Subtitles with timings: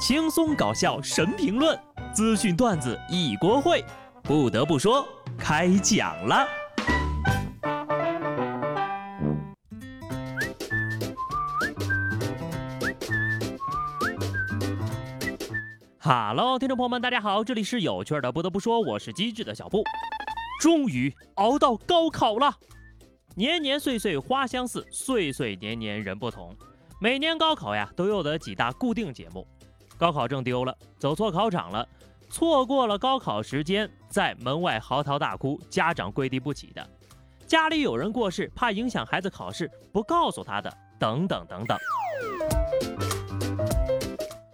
[0.00, 1.78] 轻松搞笑神评论，
[2.14, 3.84] 资讯段子一锅烩。
[4.22, 6.48] 不得不说，开讲了。
[15.98, 18.32] 哈喽，听众朋友们，大家好，这里是有趣的。
[18.32, 19.84] 不得不说，我是机智的小布。
[20.62, 22.54] 终于熬到高考了，
[23.36, 26.56] 年年岁岁花相似，岁岁年年人不同。
[27.02, 29.46] 每年高考呀，都有的几大固定节目。
[30.00, 31.86] 高考证丢了，走错考场了，
[32.30, 36.88] 错过了高考时间，在门外嚎啕大哭，家长跪地不起的，
[37.46, 41.76] 家里有人过世，怕影响孩子考试，不告诉他的，等等等等。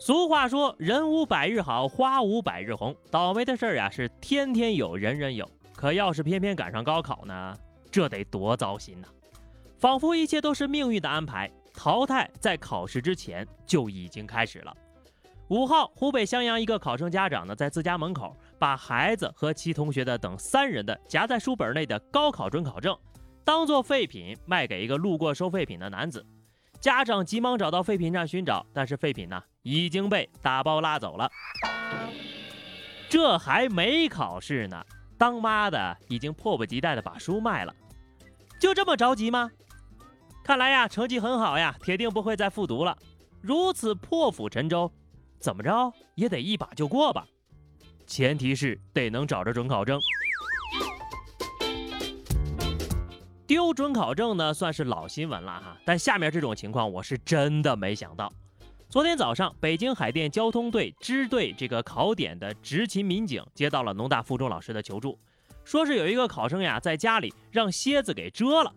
[0.00, 5.46] 俗话说，人无百日好，花无百日红，倒霉的事儿呀是天天有，人人有。
[5.74, 7.54] 可要是偏偏赶上高考呢，
[7.90, 9.08] 这得多糟心呐！
[9.78, 14.74] 仿佛一切都是命运的安排，淘汰在考试之前就已经开始了。
[15.48, 22.96] 五号，湖北襄阳一个考生家长呢，在自家门口把孩子和其同学的等三人的夹在书本内的高考准考证，
[23.44, 26.24] 当做废品卖给一个路过收废品的男子。
[26.80, 31.30] 家长急忙找到废品站寻找，但是废品呢已经被打包拉走了。
[33.10, 34.82] 这还没考试呢，
[35.18, 37.74] 当妈的已经迫不及待的把书卖了。
[38.58, 39.50] 就这么着急吗？
[40.42, 42.96] 看来呀，成绩很好呀，铁定不会再复读了。
[43.42, 44.90] 如此破釜沉舟。
[45.44, 47.26] 怎么着也得一把就过吧，
[48.06, 50.00] 前提是得能找着准考证。
[53.46, 55.76] 丢准考证呢，算是老新闻了哈。
[55.84, 58.32] 但下面这种情况，我是真的没想到。
[58.88, 65.18] 昨天早上，北京海淀交通队支队这个考点的执勤民警接到了农大附中老师的求助，
[65.62, 68.72] 说是有一个考生呀，在家里让蝎子给蛰了，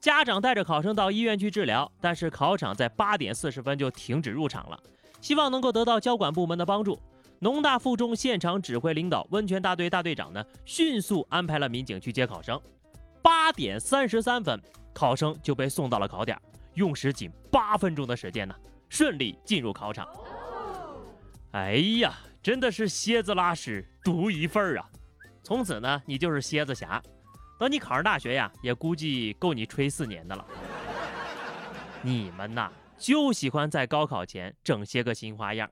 [0.00, 4.82] 家长带着考生到医院去治疗，但是考场在八点四十分就停止入场了。
[5.20, 6.98] 希望能够得到交管部门的帮助，
[7.38, 12.60] 农大附中现场指挥领导温泉大队大队长呢，迅速安排了民警去接考生。
[13.22, 14.60] 八点三十三分，
[14.92, 16.40] 考生就被送到了考点，
[16.74, 18.54] 用时仅八分钟的时间呢，
[18.88, 20.08] 顺利进入考场。
[21.52, 24.88] 哎呀，真的是蝎子拉屎独一份儿啊！
[25.42, 27.02] 从此呢，你就是蝎子侠，
[27.58, 30.44] 等你考上大学呀，也估计够你吹四年的了。
[32.02, 32.70] 你们呐！
[32.98, 35.70] 就喜欢在高考前整些个新花样，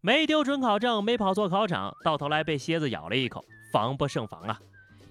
[0.00, 4.60] 没丢准考证，没跑错考场，到头来被蝎子咬了一口，防不胜防啊！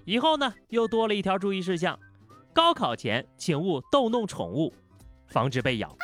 [0.04, 1.98] 以后呢，又多了一条注意事项：
[2.52, 4.72] 高考前请勿逗弄宠物，
[5.28, 5.96] 防止被咬。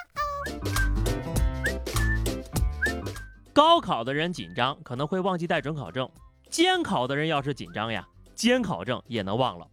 [3.53, 6.11] 高考的人紧张可能会忘记带准考证，
[6.49, 9.69] 监考的人要是紧张呀，监考证也能忘了。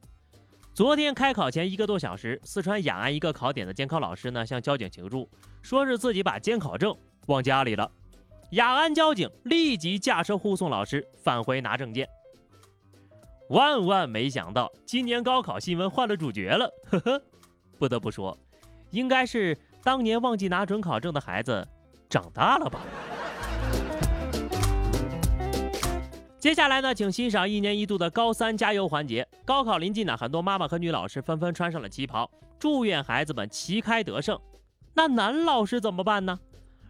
[0.79, 5.29] 昨天开考前一个多小时，四川雅安一个考点的监考老师呢向交警求助，
[5.61, 6.95] 说是自己把监考证
[7.27, 7.91] 忘家里了。
[8.51, 12.07] 雅安交警立即驾车护送老师返回拿证件。
[13.49, 17.21] 万万没想到，今年高考新闻换了主角了，呵呵。
[17.77, 18.37] 不得不说，
[18.91, 21.67] 应该是当年忘记拿准考证的孩子
[22.09, 22.79] 长大了吧。
[26.39, 29.27] 接下来呢，请欣赏一年一度的高三加油环节。
[29.43, 34.39] 高考临近呢，很多妈妈和女老师纷纷穿上了旗袍，祝愿孩子们旗开得胜。
[34.93, 36.39] 那男老师怎么办呢？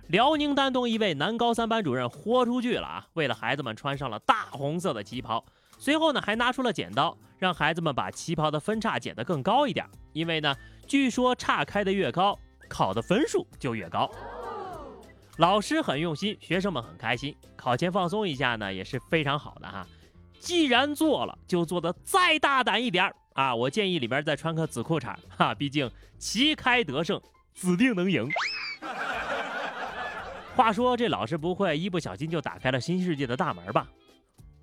[0.10, 5.44] 辽宁丹东一位男高三班主任豁出去了啊，为了孩子们穿上了大红色的旗袍，
[5.80, 9.84] 随后呢，还拿出了剪刀，让孩子们把旗袍的分叉剪得更高一点，
[10.14, 10.56] 因为呢，
[10.86, 12.38] 据说叉开的越高，
[12.70, 14.08] 考的分数就越高。
[15.40, 17.34] 老师很用心，学生们很开心。
[17.56, 19.88] 考前放松一下呢，也是非常好的哈。
[20.38, 23.56] 既然做了，就做的再大胆一点啊！
[23.56, 27.22] 我建议里边再穿个紫裤衩哈，毕竟旗开得胜，
[27.54, 28.30] 指定能赢。
[30.58, 33.88] 话说这老师不会一不小心就打开了新世界的大门吧？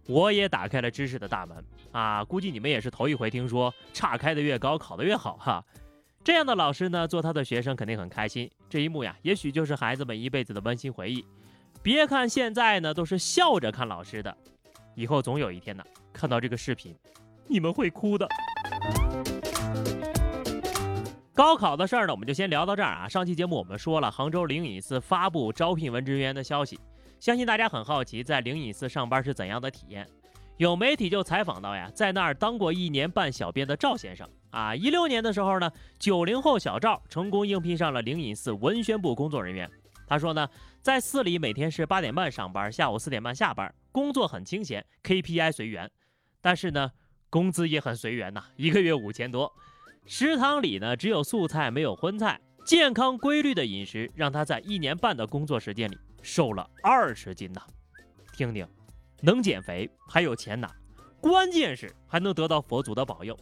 [0.07, 2.23] 我也打开了知识的大门啊！
[2.23, 5.65] 估计你们也是头一回听说，岔开的越高，考的越好哈。
[6.23, 8.51] 这样的老师呢，做他的学生肯定很开心。
[8.69, 11.25] 这一幕呀，也许就是孩子们一辈子的温馨回忆。
[11.83, 14.37] 别看现在呢，都是笑着看老师的，
[14.95, 16.97] 以后总有一天呢，看到这个视频，
[17.47, 18.29] 你们会哭的。
[21.33, 23.09] 高考的事儿呢，我们就先聊到这儿啊。
[23.09, 26.81] 上期节目我们说了，杭州灵隐寺发布招聘文职人员的消息，
[27.21, 30.09] 相信大家很好奇，在灵隐寺上班是怎样的体验。
[30.57, 39.71] 有媒体就采访到呀，在那儿当过一年半小编的赵先生啊，一六年的时候呢，九零后小赵成功应聘上了灵隐寺文宣部工作人员。
[40.07, 40.49] 他说呢，
[40.81, 45.91] 在寺里每天是八点半上班，下午四点半下班，工作很清闲，KPI 随缘，
[46.41, 46.91] 但是呢，
[47.29, 49.53] 工资也很随缘呐，一个月五千多。
[50.07, 57.61] 食堂里呢只有素菜没有荤菜，健康规律的饮食让他在一年半的工作时间里瘦了二十斤呢。
[58.33, 58.67] 听听，
[59.21, 60.75] 能减肥还有钱拿，
[61.21, 63.39] 关键是还能得到佛祖的保佑。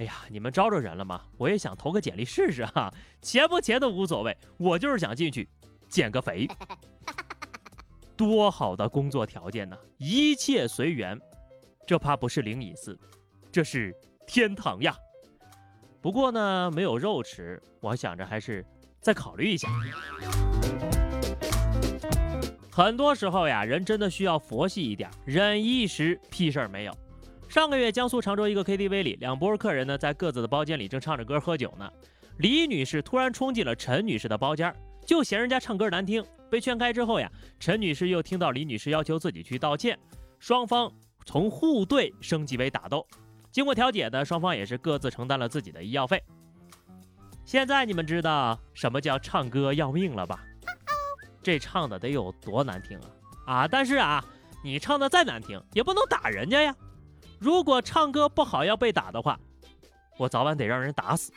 [0.00, 1.20] 哎呀，你们招着人了吗？
[1.36, 5.46] 我也想投个简历试试哈，钱不钱都无所谓，我就是想进去
[5.90, 6.48] 减个肥。
[8.16, 11.20] 多好的工作条件呢，一切随缘，
[11.86, 12.98] 这怕不是灵隐寺，
[13.52, 13.94] 这是
[14.26, 14.96] 天堂呀。
[16.00, 18.64] 不过呢，没有肉吃，我想着还是
[19.02, 19.68] 再考虑一下。
[22.72, 26.96] 很多时候呀，人真的需要佛系一点，忍一时屁事儿没有。
[27.50, 31.90] 上个月，江苏常州一个 KTV 里，两拨客人呢在各自的包间里正唱着歌喝酒呢。
[32.38, 34.72] 李女士突然冲进了陈女士的包间，
[35.04, 36.24] 就嫌人家唱歌难听。
[36.48, 39.98] 被劝开之后呀，陈女士又听到李女士要求自己去道歉，
[40.38, 40.92] 双方
[41.24, 43.04] 从互怼升级为打斗。
[43.50, 46.22] 经过调解呢，双方也是各自承担了自己的医药费。
[47.44, 50.44] 现在你们知道什么叫唱歌要命了吧？
[51.42, 52.96] 这唱的得有多难听
[53.44, 53.54] 啊！
[53.62, 54.24] 啊，但是啊，
[54.62, 56.72] 你唱的再难听，也不能打人家呀。
[57.40, 59.40] 如果唱歌不好要被打的话，
[60.18, 61.32] 我早晚得让人打死。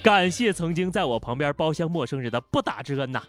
[0.00, 3.20] 感谢曾经在我旁边包厢陌生人的不打之恩呐。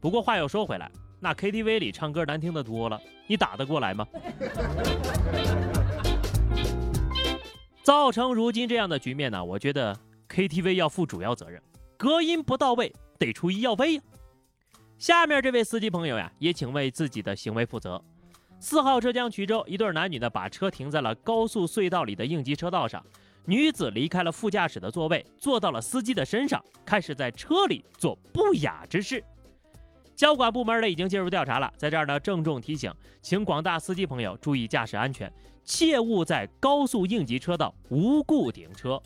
[0.00, 0.88] 不过话又说回来，
[1.18, 4.06] 那 KTV 里唱歌难听的多了，你打得过来吗？
[7.82, 9.44] 造成如今这样的局面呢？
[9.44, 9.98] 我觉得
[10.28, 11.60] KTV 要负主要责任，
[11.96, 14.02] 隔音不到位得出医药费呀。
[14.96, 18.00] 下面这位司机朋友呀，也请为自己的行为负责。
[18.62, 23.04] 四号浙江衢州一对男女呢，把车停在了高速隧道里的应急车道上。
[23.44, 29.22] 女子离开了副驾驶的座位，坐到了司机的身上，开始在车里做不雅之事。
[30.14, 31.72] 交管部门呢已经介入调查了。
[31.76, 35.30] 在这儿呢，郑重提醒，请广大司机朋友注意驾驶安全，
[35.64, 39.02] 切勿在高速应急车道无故停车。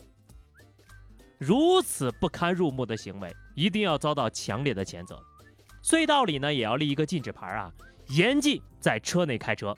[1.39, 5.19] 如此不堪入目的行为，一定要遭到强烈的谴责。
[5.83, 7.73] 隧道里呢，也要立一个禁止牌啊。
[8.09, 9.75] 严禁在车内开车，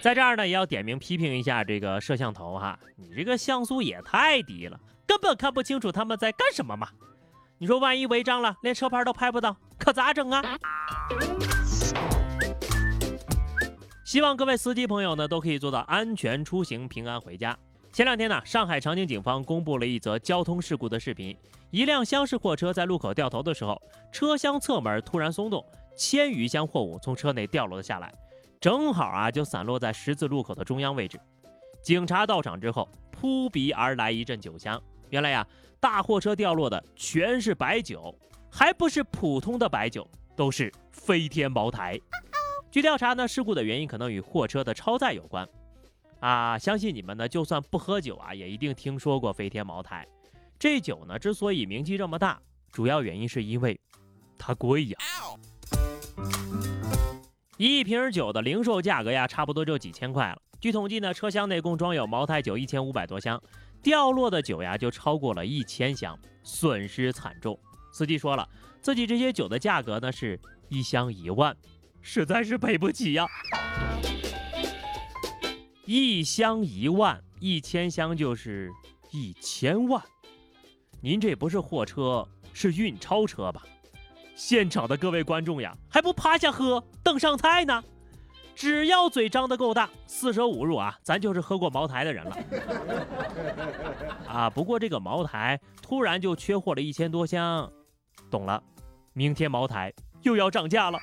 [0.00, 6.88] 在这儿呢也要点名批评一下这个摄像头哈，你这个像素也太低了，根本看不清楚他们在干什么嘛！
[7.58, 10.42] 你说万一违章了，连车牌都拍不到，可咋整啊？
[14.04, 17.56] 希望各位司机朋友呢都可以做到安全出行、平安回家。
[17.92, 21.36] 前两天呢，上海长宁警方公布了一则交通事故的视频，
[21.70, 23.80] 一辆厢式货车在路口掉头的时候，
[24.12, 25.64] 车厢侧门突然松动。
[26.00, 28.10] 千余箱货物从车内掉落了下来，
[28.58, 31.20] 正好啊就散落在十字路口的中央位置。
[31.82, 34.82] 警察到场之后，扑鼻而来一阵酒香。
[35.10, 35.46] 原来呀，
[35.78, 38.18] 大货车掉落的全是白酒，
[38.50, 42.00] 还不是普通的白酒，都是飞天茅台。
[42.70, 45.46] 据调查呢，事故的原因可能与货车的超载有关。
[46.20, 50.08] 啊，相信你们呢，就算不喝酒啊，也一定听说过飞天茅台。
[50.58, 52.40] 这酒呢，之所以名气这么大，
[52.72, 53.78] 主要原因是因为
[54.38, 54.96] 它贵呀。
[57.60, 60.40] 一瓶酒的零售价格呀，差不多就几千块了。
[60.62, 63.38] 据统计呢，车厢内共装有茅台酒一千五百多箱，
[63.82, 67.60] 掉落的酒呀就超过了一千箱，损失惨重。
[67.92, 68.48] 司机说了，
[68.80, 70.40] 自己这些酒的价格呢是
[70.70, 71.54] 一箱一万，
[72.00, 73.26] 实在是赔不起呀。
[75.84, 78.70] 一箱一万，一千箱就是
[79.10, 80.02] 一千万。
[81.02, 83.62] 您这不是货车，是运钞车吧？
[84.40, 87.84] 现场的各位观众呀，还不趴下喝，等上菜呢？
[88.54, 92.38] 只要嘴张得够大，四舍五入啊，咱就是喝过茅台的人了。
[94.26, 97.70] 啊，不过这个茅台突然就缺货了一千多箱，
[98.30, 98.62] 懂了，
[99.12, 99.92] 明天茅台
[100.22, 100.98] 又要涨价了。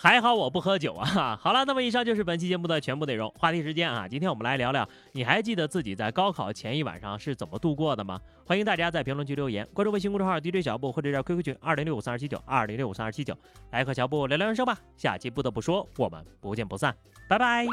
[0.00, 1.36] 还好我不喝酒啊！
[1.42, 3.28] 好了，那么以上就是本期节目的全部内容。
[3.36, 8.20] 话题时间啊，今天我们来聊聊，你还记得自己在高考前一晚上是怎么度过的吗？
[8.46, 13.36] 欢迎大家在评论区留言，关注微信公众号 DJ 小布或者在 QQ 群二零六五三二七九二零六五三二七九，
[13.72, 14.78] 来和小布聊聊人生吧。
[14.96, 16.94] 下期不得不说，我们不见不散，
[17.28, 17.66] 拜拜。